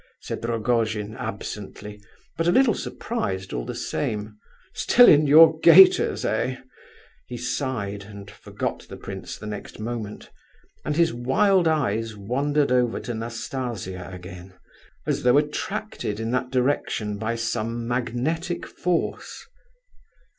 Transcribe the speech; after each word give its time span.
said 0.19 0.43
Rogojin, 0.43 1.13
absently, 1.15 2.01
but 2.35 2.47
a 2.47 2.51
little 2.51 2.73
surprised 2.73 3.53
all 3.53 3.65
the 3.65 3.75
same 3.75 4.35
"Still 4.73 5.07
in 5.07 5.27
your 5.27 5.59
gaiters, 5.59 6.25
eh?" 6.25 6.57
He 7.27 7.37
sighed, 7.37 8.05
and 8.05 8.31
forgot 8.31 8.87
the 8.89 8.97
prince 8.97 9.39
next 9.43 9.79
moment, 9.79 10.31
and 10.83 10.95
his 10.95 11.13
wild 11.13 11.67
eyes 11.67 12.17
wandered 12.17 12.71
over 12.71 12.99
to 12.99 13.13
Nastasia 13.13 14.09
again, 14.11 14.55
as 15.05 15.21
though 15.21 15.37
attracted 15.37 16.19
in 16.19 16.31
that 16.31 16.49
direction 16.49 17.19
by 17.19 17.35
some 17.35 17.87
magnetic 17.87 18.65
force. 18.65 19.45